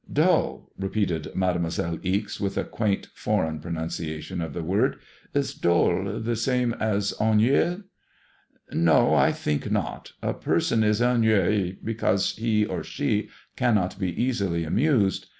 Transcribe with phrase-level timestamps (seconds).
[0.11, 4.95] *'Dull," repeated Mademoiselle Ixe, with a quaint, foreign pro nunciation of the word.
[5.35, 7.83] Is dull the same as ennuyeux?'
[8.89, 10.13] No; I think not.
[10.23, 15.27] A person is ennuyi because he or she can not be easily amused.